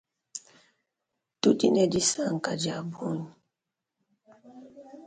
[1.41, 3.29] Tudi ne disanka diabunyi.